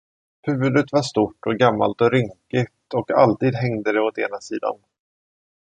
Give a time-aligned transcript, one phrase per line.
[0.41, 4.79] Huvudet var stort och gammalt och rynkigt, och alltid hängde det åt ena sidan.